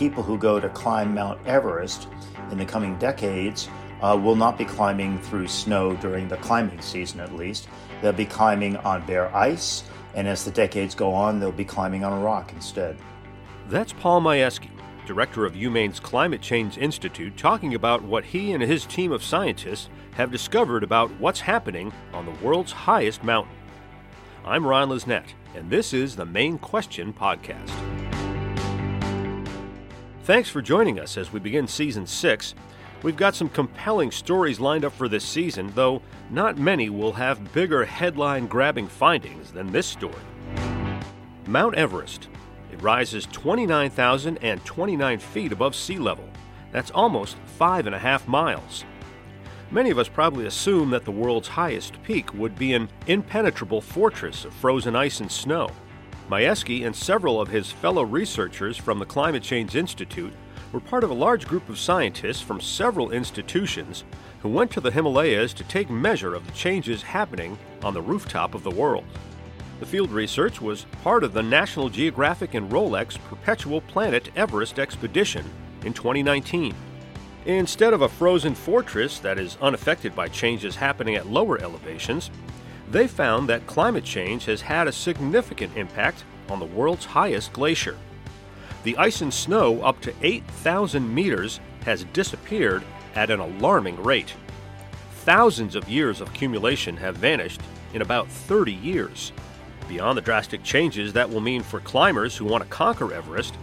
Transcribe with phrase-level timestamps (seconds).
[0.00, 2.08] people who go to climb Mount Everest
[2.50, 3.68] in the coming decades
[4.00, 7.68] uh, will not be climbing through snow during the climbing season, at least.
[8.00, 9.84] They'll be climbing on bare ice,
[10.14, 12.96] and as the decades go on, they'll be climbing on a rock instead.
[13.68, 14.70] That's Paul Mayewski,
[15.04, 19.90] director of UMaine's Climate Change Institute, talking about what he and his team of scientists
[20.12, 23.54] have discovered about what's happening on the world's highest mountain.
[24.46, 27.99] I'm Ron Lisnett, and this is the Maine Question Podcast.
[30.24, 32.54] Thanks for joining us as we begin season six.
[33.02, 37.54] We've got some compelling stories lined up for this season, though not many will have
[37.54, 40.14] bigger headline grabbing findings than this story.
[41.46, 42.28] Mount Everest.
[42.70, 46.28] It rises 29,029 feet above sea level.
[46.70, 48.84] That's almost five and a half miles.
[49.70, 54.44] Many of us probably assume that the world's highest peak would be an impenetrable fortress
[54.44, 55.70] of frozen ice and snow.
[56.30, 60.32] Mayewski and several of his fellow researchers from the Climate Change Institute
[60.70, 64.04] were part of a large group of scientists from several institutions
[64.40, 68.54] who went to the Himalayas to take measure of the changes happening on the rooftop
[68.54, 69.06] of the world.
[69.80, 75.44] The field research was part of the National Geographic and Rolex Perpetual Planet Everest expedition
[75.84, 76.76] in 2019.
[77.46, 82.30] Instead of a frozen fortress that is unaffected by changes happening at lower elevations,
[82.90, 87.96] they found that climate change has had a significant impact on the world's highest glacier
[88.82, 92.82] the ice and snow up to 8,000 meters has disappeared
[93.14, 94.34] at an alarming rate.
[95.24, 97.60] Thousands of years of accumulation have vanished
[97.92, 99.32] in about 30 years.
[99.88, 103.54] Beyond the drastic changes that will mean for climbers who want to conquer Everest,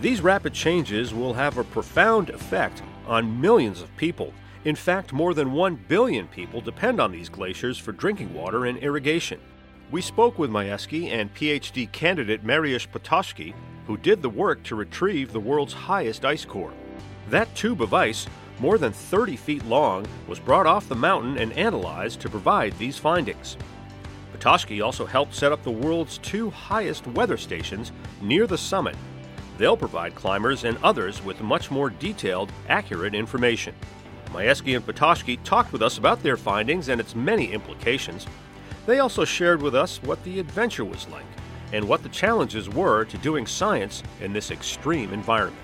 [0.00, 4.32] these rapid changes will have a profound effect on millions of people.
[4.64, 8.78] In fact, more than 1 billion people depend on these glaciers for drinking water and
[8.78, 9.40] irrigation.
[9.90, 13.54] We spoke with Mayewski and PhD candidate Mariusz Potocki
[13.86, 16.72] who did the work to retrieve the world's highest ice core.
[17.30, 18.26] That tube of ice,
[18.58, 22.98] more than 30 feet long, was brought off the mountain and analyzed to provide these
[22.98, 23.56] findings.
[24.32, 28.96] Potocki also helped set up the world's two highest weather stations near the summit.
[29.58, 33.74] They'll provide climbers and others with much more detailed, accurate information.
[34.32, 38.26] Mayewski and Potocki talked with us about their findings and its many implications.
[38.86, 41.26] They also shared with us what the adventure was like
[41.72, 45.58] and what the challenges were to doing science in this extreme environment.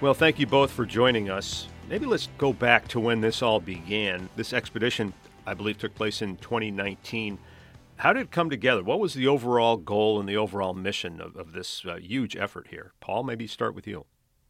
[0.00, 1.68] Well, thank you both for joining us.
[1.88, 4.28] Maybe let's go back to when this all began.
[4.34, 5.12] This expedition,
[5.46, 7.38] I believe, took place in 2019.
[7.96, 8.82] How did it come together?
[8.82, 12.68] What was the overall goal and the overall mission of, of this uh, huge effort
[12.70, 12.92] here?
[13.00, 14.06] Paul, maybe start with you.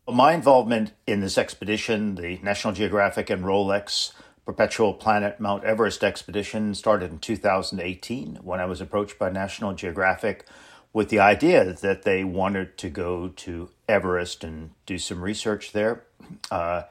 [0.09, 4.13] My involvement in this expedition, the National Geographic and Rolex
[4.45, 10.45] Perpetual Planet Mount Everest expedition started in 2018 when I was approached by National Geographic
[10.93, 16.03] with the idea that they wanted to go to Everest and do some research there.
[16.51, 16.83] Uh,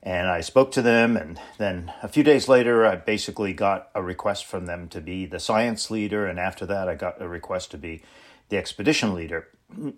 [0.00, 4.02] and I spoke to them, and then a few days later, I basically got a
[4.02, 7.72] request from them to be the science leader, and after that, I got a request
[7.72, 8.02] to be
[8.48, 9.48] the expedition leader.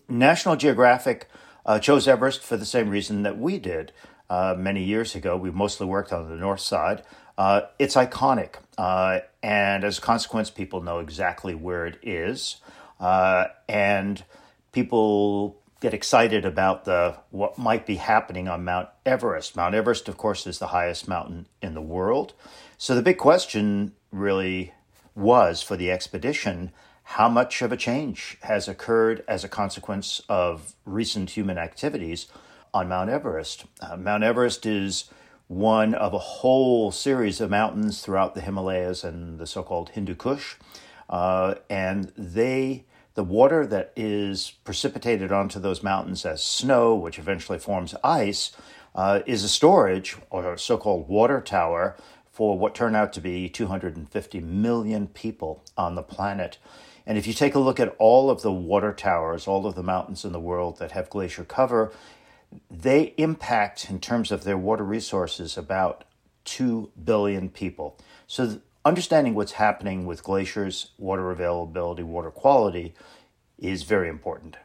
[0.09, 1.29] National Geographic
[1.67, 3.93] uh, chose Everest for the same reason that we did
[4.31, 5.37] uh, many years ago.
[5.37, 7.03] We mostly worked on the north side.
[7.37, 12.57] Uh, it's iconic, uh, and as a consequence, people know exactly where it is,
[12.99, 14.25] uh, and
[14.73, 19.55] people get excited about the what might be happening on Mount Everest.
[19.55, 22.33] Mount Everest, of course, is the highest mountain in the world.
[22.79, 24.73] So the big question really
[25.15, 26.73] was for the expedition
[27.11, 32.27] how much of a change has occurred as a consequence of recent human activities
[32.75, 33.65] on Mount Everest.
[33.81, 35.05] Uh, Mount Everest is
[35.47, 40.57] one of a whole series of mountains throughout the Himalayas and the so-called Hindu Kush,
[41.09, 42.85] uh, and they
[43.15, 48.51] the water that is precipitated onto those mountains as snow, which eventually forms ice,
[48.97, 51.97] uh, is a storage or a so-called water tower
[52.31, 56.59] for what turn out to be 250 million people on the planet.
[57.07, 59.83] And if you take a look at all of the water towers, all of the
[59.83, 61.93] mountains in the world that have glacier cover,
[62.71, 66.05] they impact, in terms of their water resources, about
[66.45, 67.97] 2 billion people.
[68.27, 72.95] So, understanding what's happening with glaciers, water availability, water quality
[73.59, 74.57] is very important.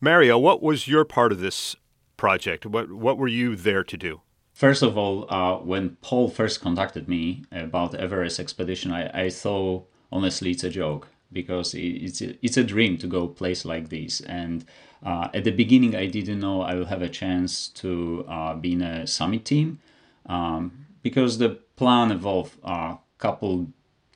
[0.00, 1.76] Mario, what was your part of this
[2.16, 2.66] project?
[2.66, 4.20] What, what were you there to do?
[4.52, 9.86] First of all, uh, when Paul first contacted me about Everest expedition, I, I thought
[10.12, 14.20] honestly it's a joke because it's a, it's a dream to go place like this
[14.20, 14.64] and
[15.02, 18.72] uh, at the beginning, I didn't know I will have a chance to uh, be
[18.72, 19.78] in a summit team
[20.26, 23.68] um, because the plan evolved a uh, couple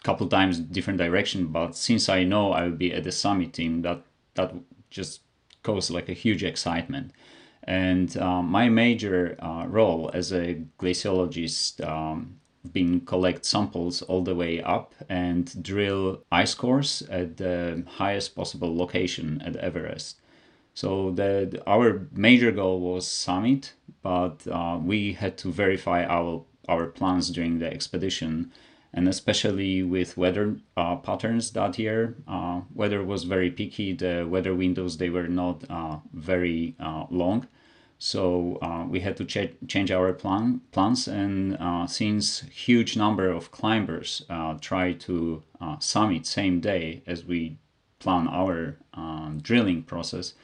[0.02, 1.46] couple times different direction.
[1.46, 4.02] But since I know I will be at the summit team, that
[4.34, 4.52] that
[4.90, 5.20] just
[5.62, 7.12] caused like a huge excitement.
[7.66, 12.40] And uh, my major uh, role as a glaciologist um,
[12.72, 18.76] been collect samples all the way up and drill ice cores at the highest possible
[18.76, 20.20] location at Everest.
[20.74, 26.86] So the, our major goal was summit, but uh, we had to verify our our
[26.86, 28.50] plans during the expedition,
[28.92, 32.16] and especially with weather uh, patterns that year.
[32.26, 33.92] Uh, weather was very picky.
[33.92, 37.46] The weather windows they were not uh, very uh, long,
[37.98, 41.08] so uh, we had to ch- change our plan plans.
[41.08, 41.58] And
[41.88, 44.24] since huge number of climbers
[44.60, 45.42] try to
[45.80, 47.58] summit same day as we
[47.98, 48.76] plan our
[49.42, 50.34] drilling process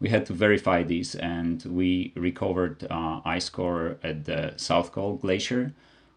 [0.00, 5.14] we had to verify this and we recovered uh, ice core at the South Col
[5.16, 5.72] Glacier,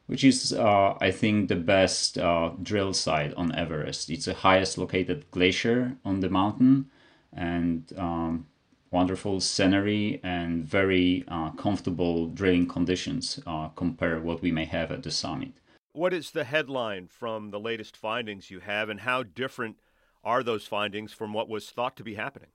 [0.08, 4.10] which is, uh, I think, the best uh, drill site on Everest.
[4.10, 6.90] It's the highest located glacier on the mountain
[7.32, 8.48] and um,
[8.92, 15.04] wonderful scenery and very uh, comfortable drilling conditions uh, compared what we may have at
[15.04, 15.52] the summit.
[15.94, 19.78] What is the headline from the latest findings you have, and how different
[20.24, 22.50] are those findings from what was thought to be happening?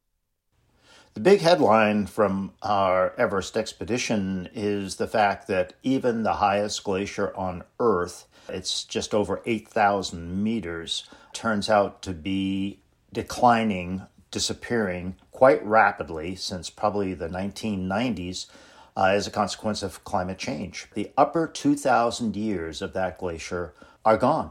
[1.15, 7.35] The big headline from our Everest expedition is the fact that even the highest glacier
[7.37, 12.81] on Earth, it's just over 8,000 meters, turns out to be
[13.13, 14.03] declining,
[14.35, 18.47] disappearing quite rapidly since probably the 1990s
[18.97, 20.89] uh, as a consequence of climate change.
[20.95, 24.51] The upper 2,000 years of that glacier are gone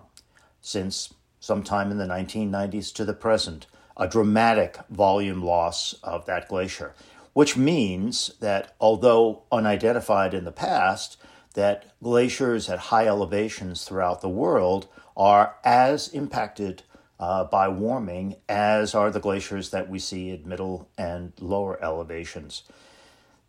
[0.62, 6.96] since sometime in the 1990s to the present a dramatic volume loss of that glacier,
[7.34, 11.18] which means that although unidentified in the past,
[11.56, 14.88] that glaciers at high elevations throughout the world
[15.18, 16.84] are as impacted
[17.20, 22.64] uh, by warming as are the glaciers that we see at middle and lower elevations.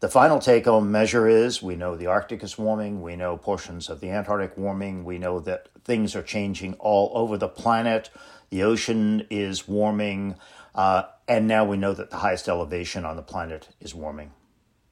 [0.01, 3.89] The final take home measure is we know the Arctic is warming, we know portions
[3.89, 8.11] of the Antarctic warming, we know that things are changing all over the planet.
[8.51, 10.35] The ocean is warming,
[10.75, 14.33] uh, and now we know that the highest elevation on the planet is warming.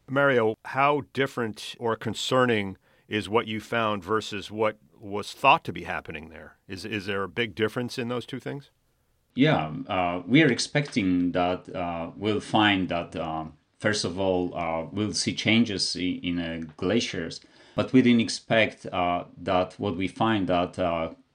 [0.08, 2.76] Mario, how different or concerning
[3.08, 6.56] is what you found versus what was thought to be happening there?
[6.68, 8.70] Is is there a big difference in those two things?
[9.34, 13.46] Yeah, uh, we are expecting that uh, we'll find that uh,
[13.80, 17.40] first of all uh, we'll see changes in, in uh, glaciers,
[17.74, 20.76] but we didn't expect uh, that what we find that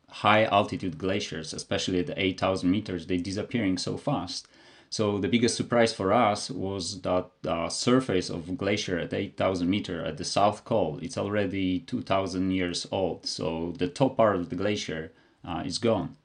[0.09, 4.47] high altitude glaciers, especially at 8,000 meters, they're disappearing so fast.
[4.89, 10.03] So the biggest surprise for us was that the surface of glacier at 8,000 meter
[10.03, 13.25] at the South Col, it's already 2,000 years old.
[13.25, 15.11] So the top part of the glacier
[15.45, 16.15] uh, is gone.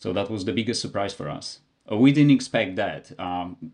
[0.00, 1.60] So that was the biggest surprise for us.
[1.90, 3.18] Uh, we didn't expect that.
[3.18, 3.72] Um,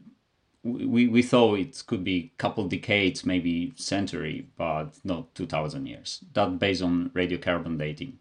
[0.62, 6.24] we, we thought it could be a couple decades, maybe century, but not 2,000 years.
[6.34, 8.18] That based on radiocarbon dating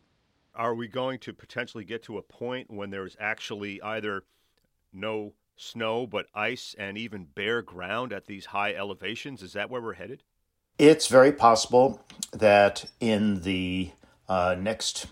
[0.60, 4.24] are we going to potentially get to a point when there's actually either
[4.94, 9.44] no snow but ice and even bare ground at these high elevations?
[9.44, 10.24] Is that where we're headed?
[10.78, 12.02] It's very possible
[12.32, 13.92] that in the
[14.30, 15.08] uh, next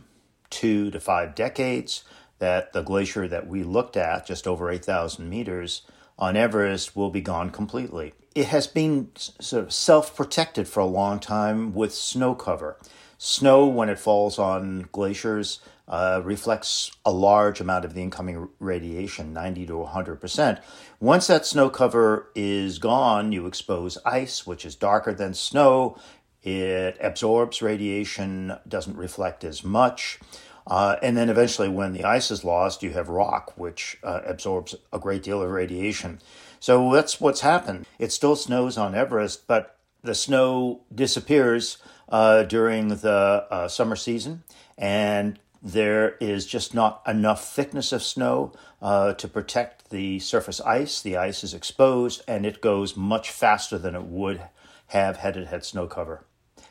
[0.49, 2.03] two to five decades,
[2.39, 5.81] that the glacier that we looked at, just over 8,000 meters
[6.17, 8.13] on Everest, will be gone completely.
[8.35, 12.77] It has been sort of self protected for a long time with snow cover.
[13.17, 19.33] Snow, when it falls on glaciers, uh, reflects a large amount of the incoming radiation,
[19.33, 20.61] 90 to 100%.
[20.99, 25.97] Once that snow cover is gone, you expose ice, which is darker than snow.
[26.43, 30.19] It absorbs radiation, doesn't reflect as much.
[30.65, 34.75] Uh, and then eventually, when the ice is lost, you have rock, which uh, absorbs
[34.91, 36.19] a great deal of radiation.
[36.59, 37.85] So that's what's happened.
[37.99, 41.77] It still snows on Everest, but the snow disappears
[42.09, 44.43] uh, during the uh, summer season,
[44.77, 51.01] and there is just not enough thickness of snow uh, to protect the surface ice.
[51.01, 54.41] The ice is exposed, and it goes much faster than it would
[54.87, 56.25] have had it had snow cover.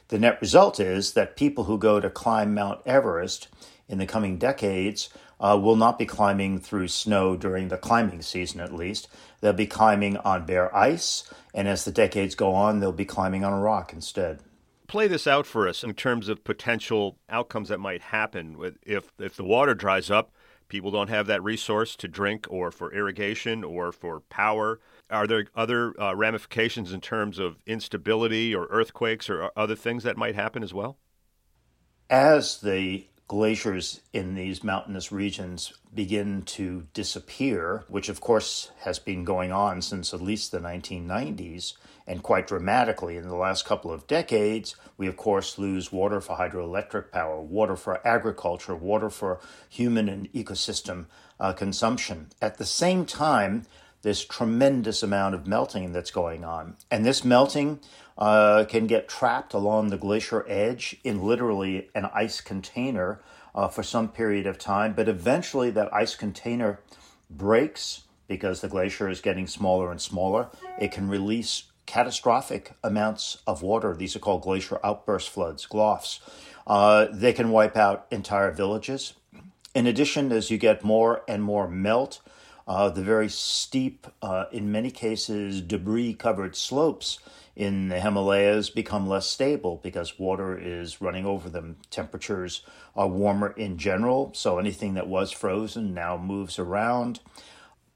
[0.08, 3.48] The net result is that people who go to climb Mount Everest
[3.88, 5.08] in the coming decades
[5.40, 9.08] uh, will not be climbing through snow during the climbing season, at least.
[9.40, 13.44] They'll be climbing on bare ice, and as the decades go on, they'll be climbing
[13.44, 14.40] on a rock instead
[14.86, 19.12] play this out for us in terms of potential outcomes that might happen with if
[19.18, 20.32] if the water dries up
[20.68, 24.80] people don't have that resource to drink or for irrigation or for power.
[25.10, 30.16] Are there other uh, ramifications in terms of instability or earthquakes or other things that
[30.16, 30.98] might happen as well?
[32.10, 39.24] As the glaciers in these mountainous regions begin to disappear, which of course has been
[39.24, 41.74] going on since at least the 1990s,
[42.06, 46.36] and quite dramatically in the last couple of decades, we of course lose water for
[46.36, 51.06] hydroelectric power, water for agriculture, water for human and ecosystem
[51.40, 52.28] uh, consumption.
[52.40, 53.66] At the same time,
[54.02, 56.76] this tremendous amount of melting that's going on.
[56.92, 57.80] And this melting
[58.18, 63.20] uh, can get trapped along the glacier edge in literally an ice container
[63.54, 64.92] uh, for some period of time.
[64.94, 66.80] But eventually, that ice container
[67.28, 70.48] breaks because the glacier is getting smaller and smaller.
[70.80, 73.94] It can release catastrophic amounts of water.
[73.94, 76.20] These are called glacier outburst floods, GLOFs.
[76.66, 79.14] Uh, they can wipe out entire villages.
[79.74, 82.20] In addition, as you get more and more melt,
[82.66, 87.20] uh, the very steep, uh, in many cases, debris covered slopes
[87.56, 91.78] in the Himalayas become less stable because water is running over them.
[91.90, 92.60] Temperatures
[92.94, 97.20] are warmer in general, so anything that was frozen now moves around.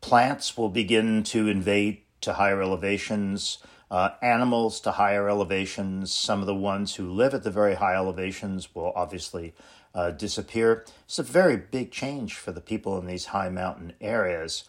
[0.00, 3.58] Plants will begin to invade to higher elevations,
[3.90, 6.10] uh, animals to higher elevations.
[6.10, 9.54] Some of the ones who live at the very high elevations will obviously
[9.94, 10.86] uh, disappear.
[11.04, 14.64] It's a very big change for the people in these high mountain areas.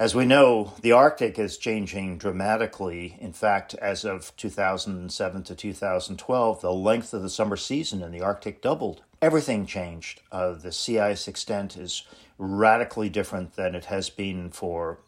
[0.00, 3.18] As we know, the Arctic is changing dramatically.
[3.20, 8.22] In fact, as of 2007 to 2012, the length of the summer season in the
[8.22, 9.02] Arctic doubled.
[9.20, 10.22] Everything changed.
[10.32, 12.04] Uh, the sea ice extent is
[12.38, 15.00] radically different than it has been for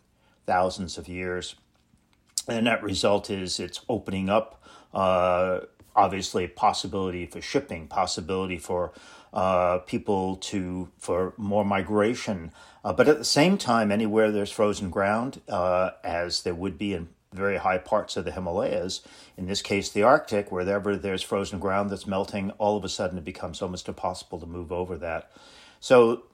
[0.44, 1.54] thousands of years.
[2.46, 5.61] And that result is it's opening up, uh,
[5.96, 8.92] obviously, possibility for shipping, possibility for
[9.32, 12.52] uh, people to for more migration.
[12.84, 16.94] Uh, but at the same time, anywhere there's frozen ground, uh, as there would be
[16.94, 19.00] in very high parts of the Himalayas,
[19.36, 23.18] in this case the Arctic, wherever there's frozen ground that's melting, all of a sudden
[23.18, 25.30] it becomes almost impossible to move over that.
[25.80, 26.24] So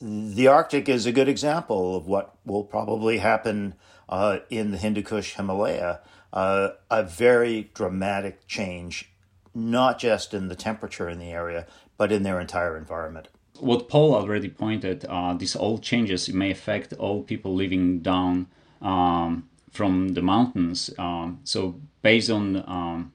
[0.00, 3.74] the Arctic is a good example of what will probably happen
[4.08, 6.00] uh, in the Hindu Kush Himalaya.
[6.32, 9.10] Uh, a very dramatic change,
[9.54, 13.28] not just in the temperature in the area, but in their entire environment.
[13.60, 18.48] What Paul already pointed, uh, these all changes may affect all people living down
[18.82, 20.90] um, from the mountains.
[20.98, 23.12] Um, so based on um,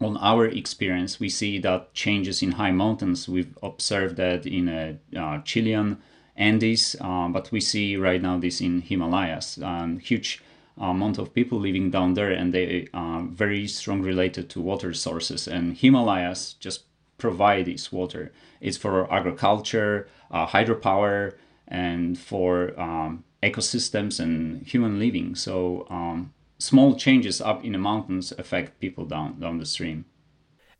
[0.00, 3.28] on our experience, we see that changes in high mountains.
[3.28, 5.98] We've observed that in a uh, Chilean
[6.36, 9.62] Andes, uh, but we see right now this in Himalayas.
[9.62, 10.42] Um, huge
[10.76, 15.46] amount of people living down there, and they are very strong related to water sources.
[15.46, 16.84] And Himalayas just
[17.22, 18.32] provide this water.
[18.60, 21.34] It's for agriculture, uh, hydropower,
[21.68, 25.34] and for um, ecosystems and human living.
[25.36, 30.04] So um, small changes up in the mountains affect people down down the stream.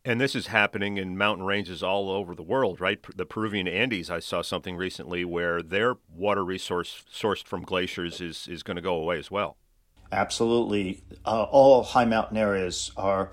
[0.05, 2.99] And this is happening in mountain ranges all over the world, right?
[3.17, 8.49] The Peruvian Andes, I saw something recently where their water resource sourced from glaciers is,
[8.49, 9.59] is going to go away as well.
[10.11, 11.05] Absolutely.
[11.25, 13.31] Uh, all high mountain areas are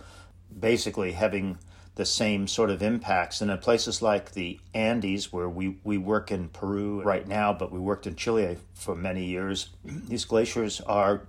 [0.59, 1.57] basically having
[1.99, 3.41] the same sort of impacts.
[3.41, 7.73] And in places like the Andes, where we, we work in Peru right now, but
[7.73, 11.23] we worked in Chile for many years, these glaciers are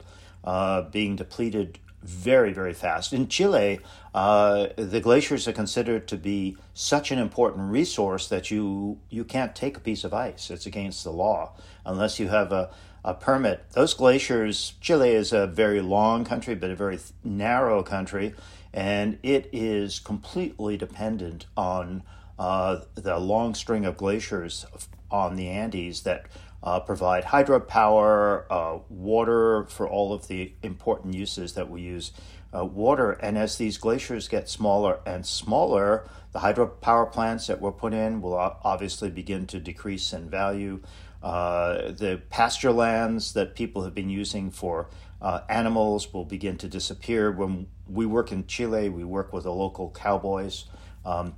[0.45, 3.13] uh, being depleted very, very fast.
[3.13, 3.81] In Chile,
[4.15, 9.55] uh, the glaciers are considered to be such an important resource that you, you can't
[9.55, 10.51] take a piece of ice.
[10.51, 11.53] It's against the law
[11.85, 12.71] unless you have a,
[13.05, 13.65] a permit.
[13.73, 18.35] Those glaciers, Chile is a very long country, but a very narrow country
[18.73, 22.03] and it is completely dependent on
[22.39, 24.65] uh, the long string of glaciers
[25.11, 26.27] on the Andes that
[26.63, 32.13] uh, provide hydropower, uh, water for all of the important uses that we use
[32.55, 33.13] uh, water.
[33.13, 38.21] And as these glaciers get smaller and smaller, the hydropower plants that were put in
[38.21, 40.81] will obviously begin to decrease in value.
[41.23, 44.89] Uh, the pasture lands that people have been using for
[45.21, 47.31] uh, animals will begin to disappear.
[47.31, 50.65] When we work in Chile, we work with the local cowboys
[51.05, 51.35] um,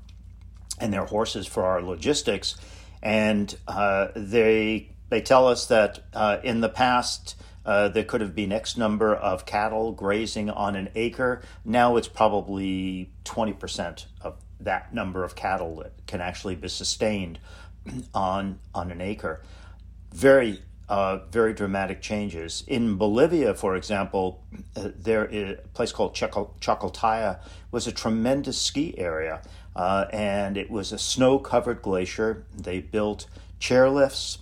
[0.79, 2.57] and their horses for our logistics,
[3.03, 7.37] and uh, they they tell us that uh, in the past.
[7.65, 11.43] Uh, there could have been X number of cattle grazing on an acre.
[11.65, 17.39] Now it's probably 20% of that number of cattle that can actually be sustained
[18.13, 19.43] on, on an acre.
[20.13, 20.61] Very
[20.93, 22.65] uh, very dramatic changes.
[22.67, 24.45] In Bolivia, for example,
[24.77, 27.41] uh, there is a place called Chacaltaya
[27.71, 29.41] was a tremendous ski area,
[29.75, 32.45] uh, and it was a snow-covered glacier.
[32.55, 33.27] They built
[33.59, 34.37] chairlifts.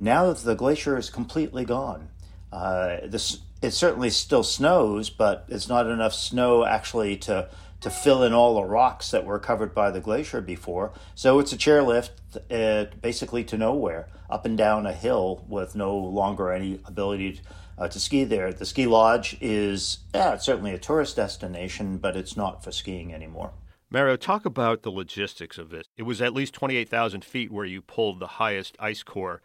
[0.00, 2.08] Now that the glacier is completely gone,
[2.52, 7.48] uh, this it certainly still snows, but it's not enough snow actually to
[7.80, 10.92] to fill in all the rocks that were covered by the glacier before.
[11.14, 12.10] So it's a chairlift
[12.50, 17.42] uh, basically to nowhere, up and down a hill with no longer any ability to,
[17.76, 18.54] uh, to ski there.
[18.54, 23.12] The ski lodge is yeah, it's certainly a tourist destination, but it's not for skiing
[23.12, 23.52] anymore.
[23.90, 25.84] Mario, talk about the logistics of this.
[25.96, 29.42] It was at least 28,000 feet where you pulled the highest ice core.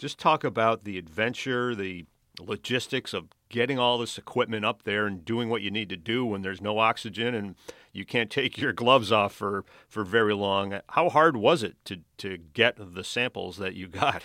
[0.00, 2.06] Just talk about the adventure, the
[2.40, 6.24] logistics of getting all this equipment up there and doing what you need to do
[6.24, 7.54] when there's no oxygen and
[7.92, 10.80] you can't take your gloves off for, for very long.
[10.88, 14.22] How hard was it to, to get the samples that you got?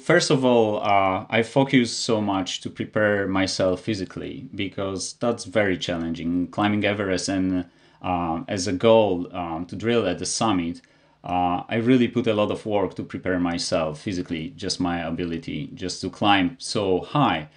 [0.00, 5.76] First of all, uh, I focused so much to prepare myself physically because that's very
[5.76, 6.46] challenging.
[6.46, 7.66] Climbing Everest and
[8.00, 10.80] uh, as a goal um, to drill at the summit,
[11.24, 15.70] uh, I really put a lot of work to prepare myself physically, just my ability
[15.74, 17.48] just to climb so high.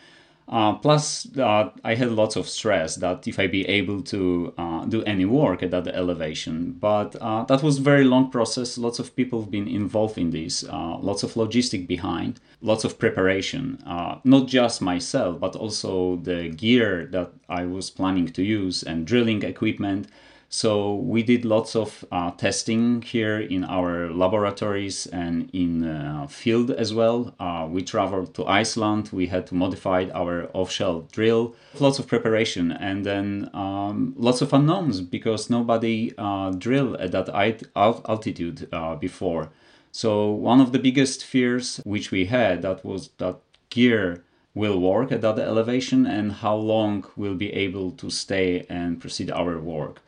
[0.47, 4.85] Uh, plus, uh, I had lots of stress that if I be able to uh,
[4.85, 6.73] do any work at that elevation.
[6.73, 8.77] But uh, that was very long process.
[8.77, 10.63] Lots of people have been involved in this.
[10.63, 12.39] Uh, lots of logistic behind.
[12.61, 13.81] Lots of preparation.
[14.23, 19.41] Not just myself, but also the gear that I was planning to use and drilling
[19.41, 20.07] equipment
[20.55, 26.71] so we did lots of uh, testing here in our laboratories and in uh, field
[26.71, 27.35] as well.
[27.41, 29.09] Uh, we traveled to Iceland.
[29.11, 31.55] We had to modify our off-shell drill.
[31.77, 37.27] Lots of preparation and then um, lots of unknowns because nobody uh, drilled at that
[37.75, 39.49] altitude uh, before.
[39.91, 45.11] So one of the biggest fears which we had that was that gear will work
[45.11, 50.01] at that elevation and how long we'll be able to stay and proceed our work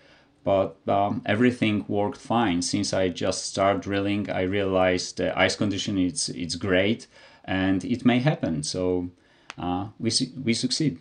[0.47, 2.61] but um, everything worked fine.
[2.61, 7.05] Since I just started drilling, I realized the ice condition it's it's great,
[7.43, 8.63] and it may happen.
[8.63, 9.09] So
[9.57, 10.09] uh, we
[10.41, 10.99] we succeed.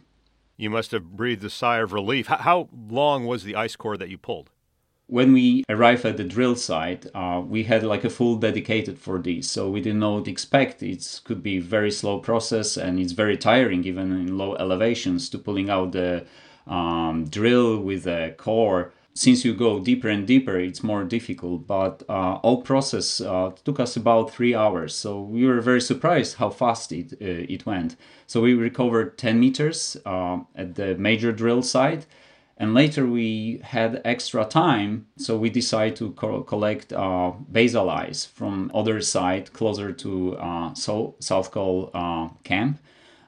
[0.56, 2.26] You must have breathed a sigh of relief.
[2.26, 4.50] How long was the ice core that you pulled?
[5.06, 9.16] When we arrived at the drill site, uh, we had like a full dedicated for
[9.20, 10.82] this, so we didn't know what to expect.
[10.82, 15.38] It could be very slow process, and it's very tiring, even in low elevations, to
[15.38, 16.26] pulling out the
[16.66, 21.66] um, drill with a core since you go deeper and deeper, it's more difficult.
[21.66, 26.36] But uh, all process uh, took us about three hours, so we were very surprised
[26.36, 27.96] how fast it uh, it went.
[28.26, 32.06] So we recovered 10 meters uh, at the major drill site,
[32.58, 38.26] and later we had extra time, so we decided to co- collect uh, basal ice
[38.26, 41.90] from other site closer to uh, so- South Col
[42.44, 42.78] camp.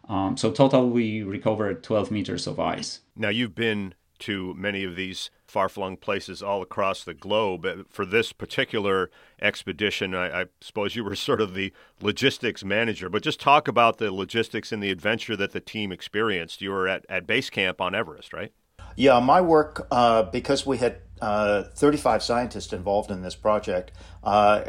[0.08, 3.00] Um, so total, we recovered 12 meters of ice.
[3.14, 7.66] Now you've been to many of these far flung places all across the globe.
[7.88, 13.22] For this particular expedition, I, I, suppose you were sort of the logistics manager, but
[13.22, 16.60] just talk about the logistics and the adventure that the team experienced.
[16.60, 18.52] You were at, at base camp on Everest, right?
[18.94, 23.92] Yeah, my work, uh, because we had uh, 35 scientists involved in this project,
[24.24, 24.62] uh,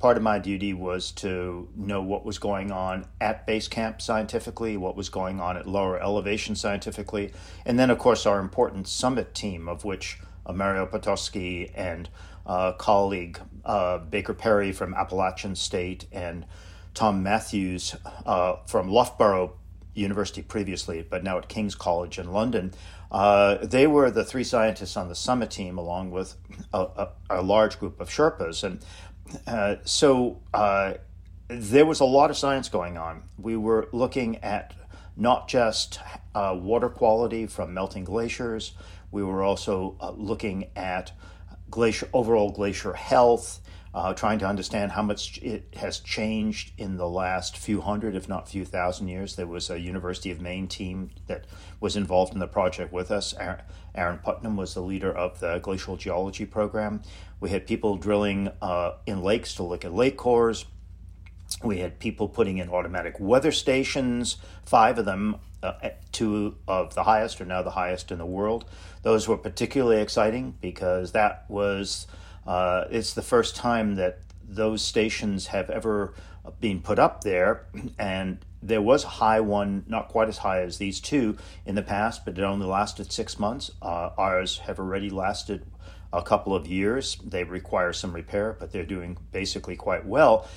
[0.00, 4.76] part of my duty was to know what was going on at base camp scientifically,
[4.76, 7.32] what was going on at lower elevation scientifically,
[7.66, 12.08] and then, of course, our important summit team, of which uh, Mario Potocki and
[12.46, 16.46] uh, colleague uh, Baker Perry from Appalachian State and
[16.94, 19.52] Tom Matthews uh, from Loughborough
[19.94, 22.72] University previously, but now at King's College in London.
[23.10, 26.36] Uh, they were the three scientists on the summit team, along with
[26.72, 28.62] a, a, a large group of Sherpas.
[28.62, 28.84] And
[29.46, 30.94] uh, so uh,
[31.48, 33.22] there was a lot of science going on.
[33.38, 34.74] We were looking at
[35.16, 35.98] not just
[36.34, 38.72] uh, water quality from melting glaciers,
[39.10, 41.12] we were also uh, looking at
[41.70, 43.59] glacier overall glacier health.
[43.92, 48.28] Uh, trying to understand how much it has changed in the last few hundred, if
[48.28, 49.34] not few thousand years.
[49.34, 51.44] There was a University of Maine team that
[51.80, 53.34] was involved in the project with us.
[53.94, 57.02] Aaron Putnam was the leader of the glacial geology program.
[57.40, 60.66] We had people drilling uh, in lakes to look at lake cores.
[61.64, 67.02] We had people putting in automatic weather stations, five of them, uh, two of the
[67.02, 68.64] highest are now the highest in the world.
[69.02, 72.06] Those were particularly exciting because that was,
[72.50, 76.14] uh, it's the first time that those stations have ever
[76.58, 77.66] been put up there.
[77.96, 81.82] And there was a high one, not quite as high as these two in the
[81.82, 83.70] past, but it only lasted six months.
[83.80, 85.64] Uh, ours have already lasted
[86.12, 87.18] a couple of years.
[87.24, 90.48] They require some repair, but they're doing basically quite well.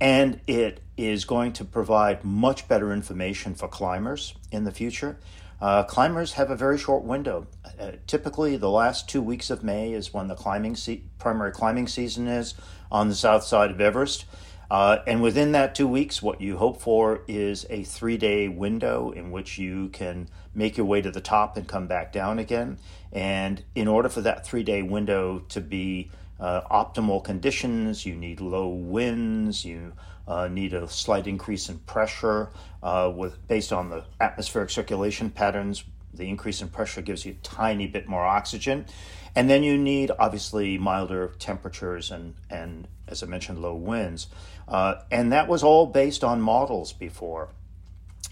[0.00, 5.18] And it is going to provide much better information for climbers in the future.
[5.60, 7.46] Uh, climbers have a very short window.
[7.78, 11.88] Uh, typically, the last two weeks of May is when the climbing se- primary climbing
[11.88, 12.54] season is
[12.90, 14.26] on the south side of Everest.
[14.70, 19.10] Uh, and within that two weeks, what you hope for is a three day window
[19.12, 22.78] in which you can make your way to the top and come back down again.
[23.12, 28.40] And in order for that three day window to be uh, optimal conditions, you need
[28.40, 29.92] low winds, you
[30.26, 32.50] uh, need a slight increase in pressure
[32.82, 35.84] uh, with based on the atmospheric circulation patterns.
[36.14, 38.86] The increase in pressure gives you a tiny bit more oxygen.
[39.34, 44.28] And then you need obviously milder temperatures and, and as I mentioned, low winds.
[44.66, 47.50] Uh, and that was all based on models before.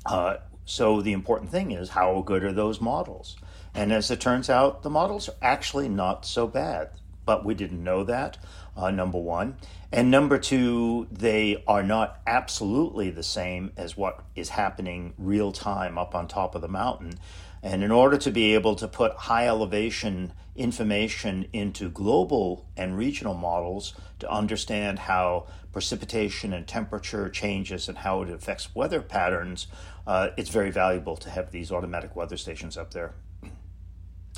[0.06, 3.36] Uh, so the important thing is how good are those models?
[3.74, 6.90] And as it turns out, the models are actually not so bad.
[7.26, 8.36] But we didn't know that,
[8.76, 9.56] uh, number one.
[9.92, 15.98] And number two, they are not absolutely the same as what is happening real time
[15.98, 17.14] up on top of the mountain.
[17.62, 23.34] And in order to be able to put high elevation information into global and regional
[23.34, 29.66] models to understand how precipitation and temperature changes and how it affects weather patterns,
[30.06, 33.14] uh, it's very valuable to have these automatic weather stations up there.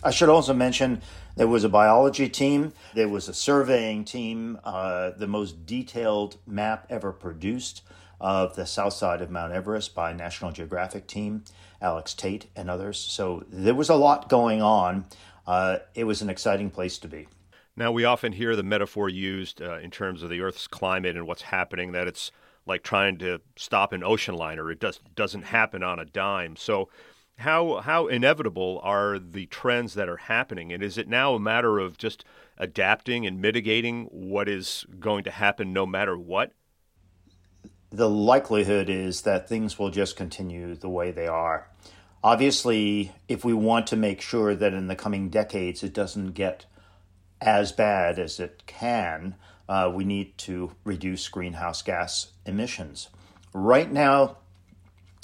[0.06, 1.02] I should also mention
[1.34, 6.86] there was a biology team, there was a surveying team, uh, the most detailed map
[6.88, 7.82] ever produced
[8.20, 11.42] of the south side of Mount Everest by National Geographic team,
[11.82, 13.00] Alex Tait and others.
[13.00, 15.06] So there was a lot going on.
[15.44, 17.26] Uh, it was an exciting place to be.
[17.74, 21.26] Now, we often hear the metaphor used uh, in terms of the Earth's climate and
[21.26, 22.30] what's happening that it's
[22.64, 24.70] like trying to stop an ocean liner.
[24.70, 26.54] It does, doesn't happen on a dime.
[26.54, 26.90] So,
[27.38, 31.78] how how inevitable are the trends that are happening and is it now a matter
[31.78, 32.24] of just
[32.56, 36.52] adapting and mitigating what is going to happen no matter what
[37.90, 41.68] the likelihood is that things will just continue the way they are.
[42.22, 46.66] Obviously, if we want to make sure that in the coming decades it doesn't get
[47.40, 49.36] as bad as it can,
[49.68, 53.08] uh, we need to reduce greenhouse gas emissions.
[53.52, 54.38] Right now,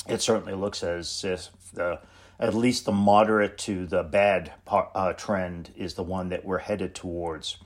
[0.08, 2.00] it certainly looks as if the
[2.38, 6.94] at least the moderate to the bad uh, trend is the one that we're headed
[6.94, 7.58] towards.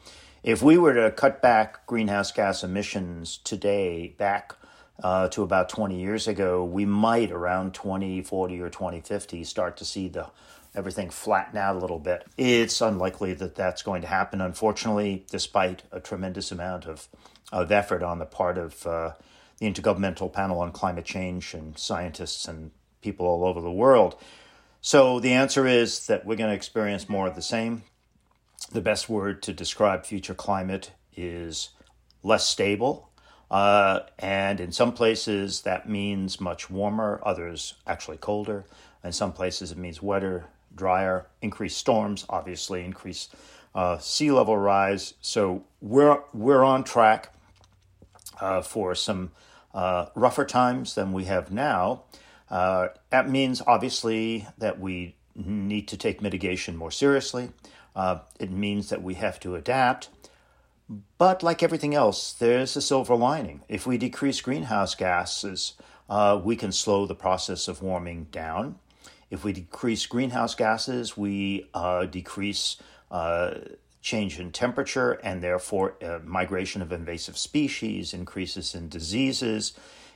[0.42, 4.54] If we were to cut back greenhouse gas emissions today back
[5.02, 10.08] uh, to about 20 years ago, we might around 2040 or 2050 start to see
[10.08, 10.28] the
[10.74, 12.26] everything flatten out a little bit.
[12.36, 17.08] It's unlikely that that's going to happen, unfortunately, despite a tremendous amount of,
[17.50, 19.12] of effort on the part of uh,
[19.58, 24.16] the Intergovernmental Panel on Climate Change and scientists and people all over the world.
[24.80, 27.82] So the answer is that we're going to experience more of the same.
[28.72, 31.70] The best word to describe future climate is
[32.22, 33.06] less stable
[33.50, 38.64] uh, and in some places that means much warmer, others actually colder.
[39.04, 43.34] In some places it means wetter, drier, increased storms, obviously increased
[43.74, 45.14] uh, sea level rise.
[45.20, 47.32] So we're we're on track
[48.40, 49.30] uh, for some
[49.72, 52.02] uh, rougher times than we have now.
[52.50, 57.50] Uh, that means obviously that we need to take mitigation more seriously.
[57.94, 60.08] Uh, it means that we have to adapt.
[61.18, 63.62] But like everything else, there's a silver lining.
[63.68, 65.74] If we decrease greenhouse gases,
[66.08, 68.78] uh, we can slow the process of warming down.
[69.30, 72.76] If we decrease greenhouse gases, we uh, decrease
[73.10, 73.54] uh,
[74.00, 79.72] change in temperature and therefore uh, migration of invasive species, increases in diseases.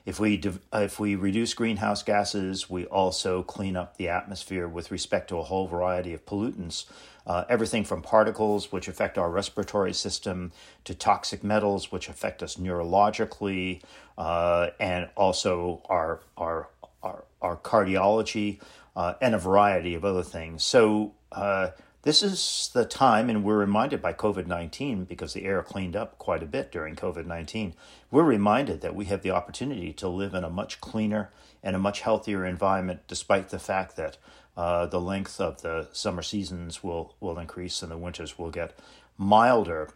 [0.06, 0.40] If we,
[0.72, 5.42] if we reduce greenhouse gases, we also clean up the atmosphere with respect to a
[5.42, 6.86] whole variety of pollutants
[7.26, 10.52] uh, everything from particles, which affect our respiratory system,
[10.84, 13.82] to toxic metals, which affect us neurologically,
[14.18, 16.68] uh, and also our, our,
[17.02, 18.60] our, our cardiology,
[18.96, 20.64] uh, and a variety of other things.
[20.64, 21.68] So, uh,
[22.02, 26.16] this is the time, and we're reminded by COVID 19 because the air cleaned up
[26.18, 27.74] quite a bit during COVID 19.
[28.10, 31.30] We're reminded that we have the opportunity to live in a much cleaner
[31.62, 34.16] and a much healthier environment, despite the fact that
[34.56, 38.78] uh, the length of the summer seasons will, will increase and the winters will get
[39.18, 39.90] milder.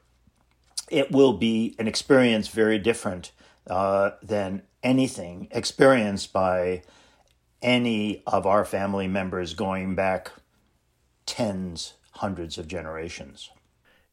[0.90, 3.32] It will be an experience very different
[3.66, 6.82] uh, than anything experienced by
[7.62, 10.30] any of our family members going back
[11.26, 13.50] tens, hundreds of generations.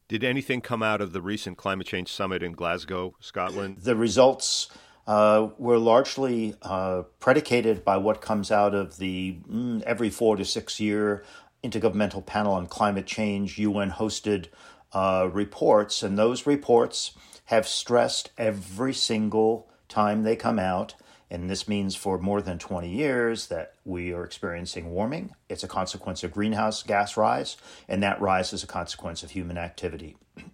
[0.07, 3.77] Did anything come out of the recent climate change summit in Glasgow, Scotland?
[3.83, 4.69] The results
[5.07, 10.45] uh, were largely uh, predicated by what comes out of the mm, every four to
[10.45, 11.23] six year
[11.63, 14.47] Intergovernmental Panel on Climate Change UN hosted
[14.93, 16.03] uh, reports.
[16.03, 17.13] And those reports
[17.45, 20.95] have stressed every single time they come out,
[21.31, 25.33] and this means for more than 20 years, that we are experiencing warming.
[25.47, 27.55] It's a consequence of greenhouse gas rise,
[27.87, 30.17] and that rise is a consequence of human activity.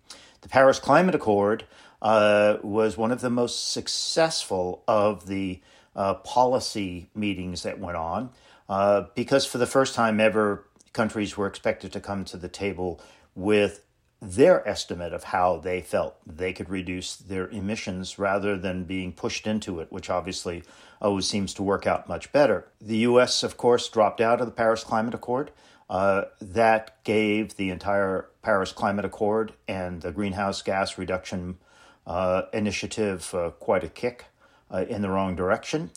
[0.41, 1.65] The Paris Climate Accord
[1.99, 5.61] uh, was one of the most successful of the
[5.95, 8.29] uh, policy meetings that went on
[8.69, 13.01] uh, because for the first time ever, countries were expected to come to the table
[13.35, 13.83] with
[14.21, 19.45] their estimate of how they felt they could reduce their emissions rather than being pushed
[19.45, 20.63] into it, which obviously
[21.01, 22.67] always seems to work out much better.
[22.81, 25.51] The US, of course, dropped out of the Paris Climate Accord.
[25.89, 31.57] Uh, that gave the entire Paris Climate Accord and the greenhouse gas reduction
[32.05, 34.25] uh, initiative uh, quite a kick
[34.71, 35.91] uh, in the wrong direction.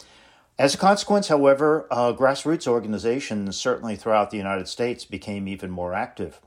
[0.59, 5.95] As a consequence, however, uh, grassroots organizations, certainly throughout the United States, became even more
[5.95, 6.39] active.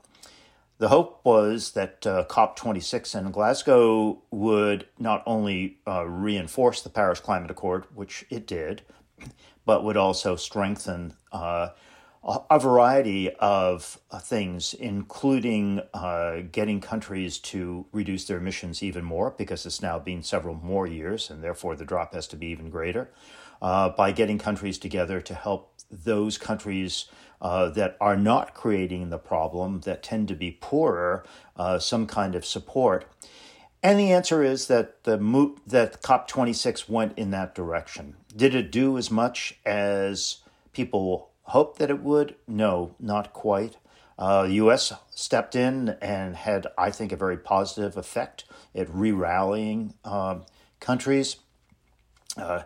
[0.78, 7.20] The hope was that uh, COP26 in Glasgow would not only uh, reinforce the Paris
[7.20, 8.82] Climate Accord, which it did,
[9.64, 11.68] but would also strengthen uh,
[12.24, 19.34] a variety of uh, things, including uh, getting countries to reduce their emissions even more,
[19.36, 22.70] because it's now been several more years, and therefore the drop has to be even
[22.70, 23.10] greater,
[23.62, 27.06] uh, by getting countries together to help those countries
[27.44, 31.22] uh, that are not creating the problem, that tend to be poorer,
[31.56, 33.04] uh, some kind of support.
[33.82, 38.16] And the answer is that the mo- that COP26 went in that direction.
[38.34, 40.38] Did it do as much as
[40.72, 42.34] people hoped that it would?
[42.48, 43.76] No, not quite.
[44.18, 44.94] Uh, the U.S.
[45.10, 50.46] stepped in and had, I think, a very positive effect at re-rallying um,
[50.80, 51.36] countries.
[52.38, 52.62] Uh,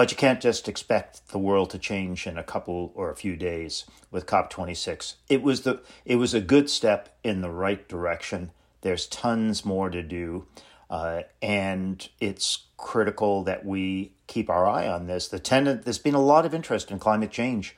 [0.00, 3.36] but you can't just expect the world to change in a couple or a few
[3.36, 5.16] days with COP26.
[5.28, 8.50] It was the it was a good step in the right direction.
[8.80, 10.46] There's tons more to do,
[10.88, 15.28] uh, and it's critical that we keep our eye on this.
[15.28, 17.76] The tenant, there's been a lot of interest in climate change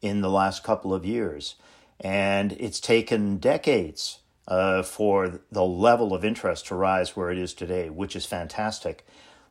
[0.00, 1.56] in the last couple of years,
[2.00, 7.52] and it's taken decades uh, for the level of interest to rise where it is
[7.52, 9.04] today, which is fantastic.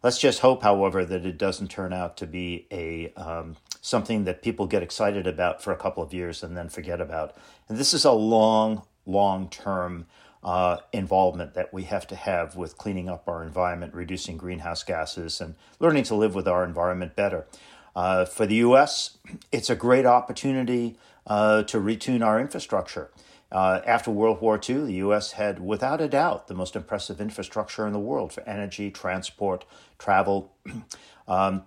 [0.08, 4.42] Let's just hope, however, that it doesn't turn out to be a um, something that
[4.42, 7.36] people get excited about for a couple of years and then forget about.
[7.68, 10.06] And this is a long, long term
[10.46, 15.42] uh, involvement that we have to have with cleaning up our environment, reducing greenhouse gases,
[15.42, 17.46] and learning to live with our environment better.
[17.94, 19.18] Uh, for the U.S.,
[19.52, 23.12] it's a great opportunity uh, to retune our infrastructure.
[23.52, 25.34] Uh, after World War II, the U.S.
[25.34, 29.64] had, without a doubt, the most impressive infrastructure in the world for energy, transport,
[29.98, 30.52] travel.
[31.28, 31.64] um,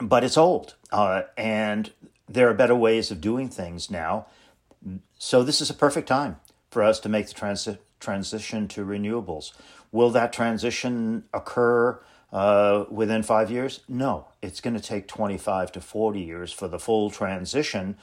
[0.00, 1.92] but it's old, uh, and
[2.28, 4.26] there are better ways of doing things now.
[5.18, 6.36] So, this is a perfect time
[6.70, 9.52] for us to make the transi- transition to renewables.
[9.90, 12.00] Will that transition occur
[12.32, 13.80] uh, within five years?
[13.88, 17.96] No, it's going to take 25 to 40 years for the full transition.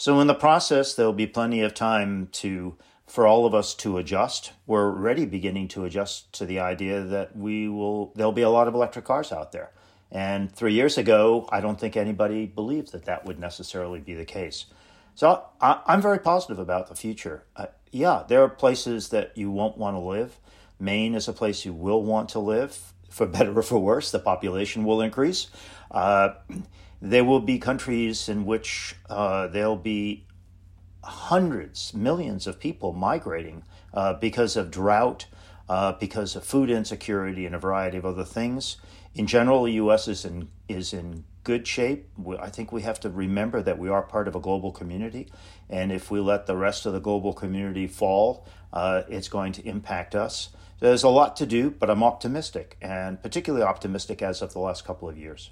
[0.00, 3.98] So in the process, there'll be plenty of time to for all of us to
[3.98, 4.52] adjust.
[4.66, 8.66] We're already beginning to adjust to the idea that we will there'll be a lot
[8.66, 9.72] of electric cars out there.
[10.10, 14.24] And three years ago, I don't think anybody believed that that would necessarily be the
[14.24, 14.64] case.
[15.16, 17.44] So I, am very positive about the future.
[17.54, 20.38] Uh, yeah, there are places that you won't want to live.
[20.78, 24.10] Maine is a place you will want to live, for better or for worse.
[24.10, 25.48] The population will increase.
[25.90, 26.36] Uh,
[27.00, 30.26] there will be countries in which uh, there'll be
[31.02, 33.62] hundreds, millions of people migrating
[33.94, 35.26] uh, because of drought,
[35.68, 38.76] uh, because of food insecurity, and a variety of other things.
[39.14, 40.08] In general, the U.S.
[40.08, 42.08] is in is in good shape.
[42.38, 45.28] I think we have to remember that we are part of a global community,
[45.68, 49.66] and if we let the rest of the global community fall, uh, it's going to
[49.66, 50.50] impact us.
[50.80, 54.84] There's a lot to do, but I'm optimistic, and particularly optimistic as of the last
[54.84, 55.50] couple of years.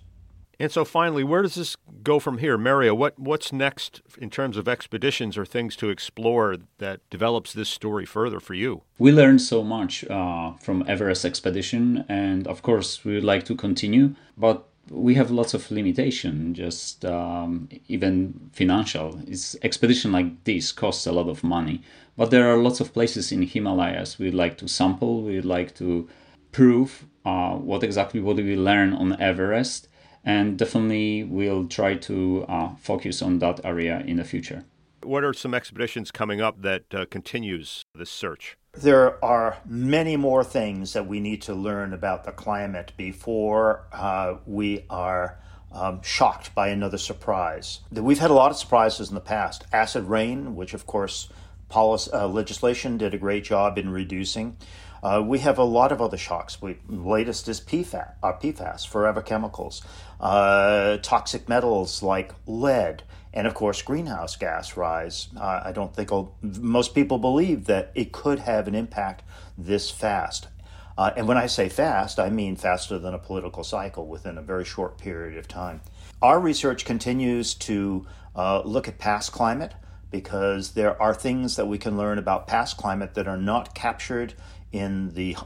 [0.60, 2.58] And so finally, where does this go from here?
[2.58, 7.68] Mario, what, what's next in terms of expeditions or things to explore that develops this
[7.68, 8.82] story further for you?
[8.98, 13.54] We learned so much uh, from Everest expedition, and of course, we would like to
[13.54, 19.20] continue, but we have lots of limitation, just um, even financial.
[19.28, 21.82] It's expedition like this costs a lot of money,
[22.16, 25.22] but there are lots of places in Himalayas we'd like to sample.
[25.22, 26.08] We'd like to
[26.50, 29.88] prove uh, what exactly what we learn on Everest
[30.28, 34.62] and definitely we'll try to uh, focus on that area in the future.
[35.02, 38.58] What are some expeditions coming up that uh, continues this search?
[38.74, 44.34] There are many more things that we need to learn about the climate before uh,
[44.44, 45.40] we are
[45.72, 47.80] um, shocked by another surprise.
[47.90, 49.64] We've had a lot of surprises in the past.
[49.72, 51.30] Acid rain, which of course
[51.70, 54.58] policy, uh, legislation did a great job in reducing.
[55.02, 56.60] Uh, we have a lot of other shocks.
[56.60, 59.82] We, latest is PFAS, uh, PFAS, forever chemicals,
[60.20, 65.28] uh, toxic metals like lead, and of course greenhouse gas rise.
[65.36, 66.10] Uh, I don't think
[66.42, 69.22] most people believe that it could have an impact
[69.56, 70.48] this fast.
[70.96, 74.42] Uh, and when I say fast, I mean faster than a political cycle within a
[74.42, 75.80] very short period of time.
[76.20, 79.74] Our research continues to uh, look at past climate
[80.10, 84.34] because there are things that we can learn about past climate that are not captured
[84.72, 85.36] in the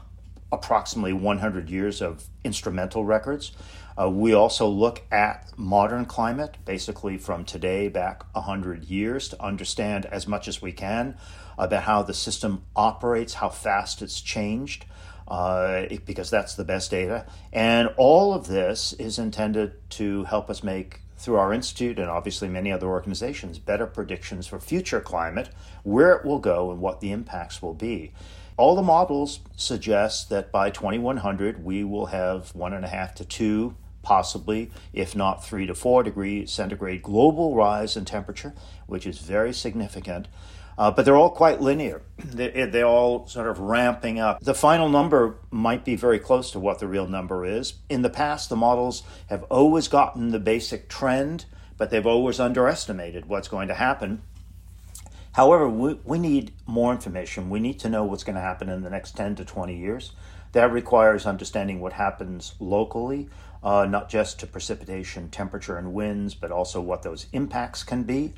[0.51, 3.51] approximately 100 years of instrumental records.
[3.99, 10.05] Uh, we also look at modern climate, basically from today back 100 years, to understand
[10.05, 11.15] as much as we can
[11.57, 14.85] about how the system operates, how fast it's changed,
[15.27, 17.25] uh, because that's the best data.
[17.51, 22.49] And all of this is intended to help us make, through our institute and obviously
[22.49, 25.49] many other organizations, better predictions for future climate,
[25.83, 28.11] where it will go, and what the impacts will be.
[28.55, 33.25] All the models suggest that by 2100 we will have one and a half to
[33.25, 38.53] two, possibly, if not three to four degrees centigrade global rise in temperature,
[38.85, 40.27] which is very significant.
[40.77, 42.01] Uh, but they're all quite linear.
[42.23, 44.39] They, they're all sort of ramping up.
[44.41, 47.75] The final number might be very close to what the real number is.
[47.89, 51.45] In the past, the models have always gotten the basic trend,
[51.77, 54.23] but they've always underestimated what's going to happen.
[55.33, 57.49] However, we, we need more information.
[57.49, 60.11] We need to know what's going to happen in the next 10 to 20 years.
[60.51, 63.29] That requires understanding what happens locally,
[63.63, 68.33] uh, not just to precipitation, temperature, and winds, but also what those impacts can be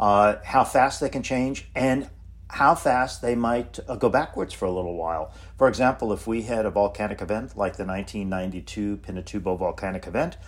[0.00, 2.08] uh, how fast they can change, and
[2.48, 5.32] how fast they might uh, go backwards for a little while.
[5.58, 10.38] For example, if we had a volcanic event like the 1992 Pinatubo volcanic event,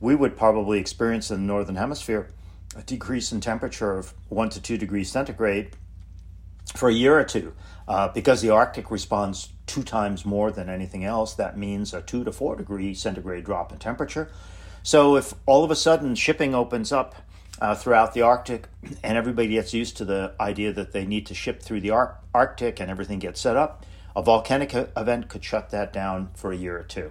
[0.00, 2.28] we would probably experience in the northern hemisphere
[2.76, 5.70] a decrease in temperature of one to two degrees centigrade
[6.74, 7.54] for a year or two.
[7.88, 12.24] Uh, because the Arctic responds two times more than anything else, that means a two
[12.24, 14.30] to four degree centigrade drop in temperature.
[14.82, 17.14] So if all of a sudden shipping opens up
[17.60, 18.68] uh, throughout the Arctic,
[19.02, 22.18] and everybody gets used to the idea that they need to ship through the Ar-
[22.34, 23.84] Arctic and everything gets set up.
[24.14, 27.10] A volcanic event could shut that down for a year or two.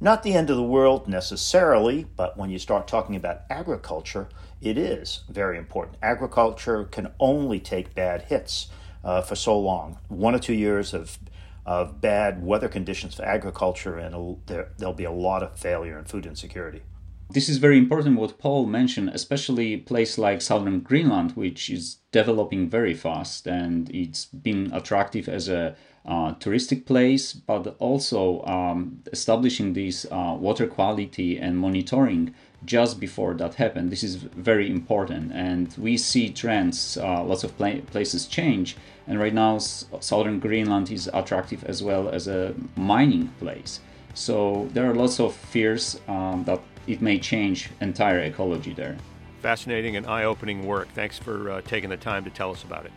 [0.00, 4.28] Not the end of the world necessarily, but when you start talking about agriculture,
[4.60, 5.96] it is very important.
[6.02, 8.68] Agriculture can only take bad hits
[9.02, 9.98] uh, for so long.
[10.08, 11.18] One or two years of
[11.64, 16.08] of bad weather conditions for agriculture, and there, there'll be a lot of failure and
[16.08, 16.82] food insecurity.
[17.28, 21.96] This is very important what Paul mentioned, especially a place like southern Greenland, which is
[22.12, 25.74] developing very fast and it's been attractive as a
[26.06, 33.34] uh, touristic place, but also um, establishing this uh, water quality and monitoring just before
[33.34, 33.90] that happened.
[33.90, 36.96] This is very important, and we see trends.
[36.96, 41.82] Uh, lots of pla- places change, and right now, s- southern Greenland is attractive as
[41.82, 43.80] well as a mining place.
[44.14, 48.96] So there are lots of fears um, that it may change entire ecology there.
[49.42, 50.88] Fascinating and eye-opening work.
[50.94, 52.92] Thanks for uh, taking the time to tell us about it.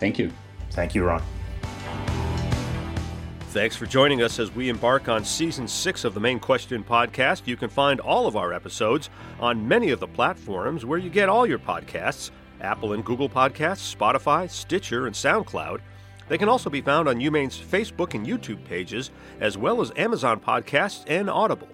[0.00, 0.32] Thank you.
[0.72, 1.22] Thank you, Ron.
[3.50, 7.46] Thanks for joining us as we embark on season six of the Maine Question podcast.
[7.46, 9.08] You can find all of our episodes
[9.40, 12.30] on many of the platforms where you get all your podcasts
[12.60, 15.80] Apple and Google Podcasts, Spotify, Stitcher, and SoundCloud.
[16.28, 20.40] They can also be found on UMaine's Facebook and YouTube pages, as well as Amazon
[20.40, 21.68] Podcasts and Audible.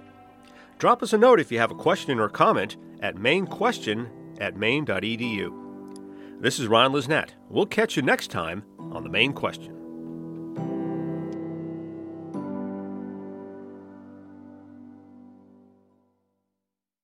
[0.79, 4.09] Drop us a note if you have a question or comment at mainequestion
[4.41, 6.41] at maine.edu.
[6.41, 7.31] This is Ron Lisnett.
[7.49, 9.74] We'll catch you next time on the Maine Question.